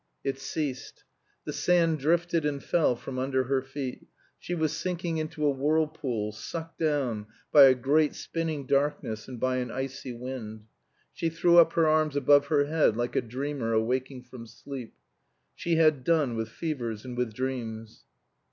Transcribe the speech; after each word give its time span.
It 0.23 0.39
ceased. 0.39 1.03
The 1.45 1.53
sand 1.53 1.99
drifted 1.99 2.43
and 2.43 2.63
fell 2.63 2.95
from 2.95 3.19
under 3.19 3.43
her 3.43 3.61
feet; 3.61 4.07
she 4.39 4.55
was 4.55 4.75
sinking 4.75 5.19
into 5.19 5.45
a 5.45 5.51
whirlpool, 5.51 6.31
sucked 6.31 6.79
down 6.79 7.27
by 7.51 7.65
a 7.65 7.75
great 7.75 8.15
spinning 8.15 8.65
darkness 8.65 9.27
and 9.27 9.39
by 9.39 9.57
an 9.57 9.69
icy 9.69 10.11
wind. 10.11 10.65
She 11.13 11.29
threw 11.29 11.59
up 11.59 11.73
her 11.73 11.85
arms 11.85 12.15
above 12.15 12.47
her 12.47 12.65
head 12.65 12.97
like 12.97 13.15
a 13.15 13.21
dreamer 13.21 13.73
awaking 13.73 14.23
from 14.23 14.47
sleep. 14.47 14.95
She 15.53 15.75
had 15.75 16.03
done 16.03 16.35
with 16.35 16.49
fevers 16.49 17.05
and 17.05 17.15
with 17.15 17.31
dreams. 17.35 18.03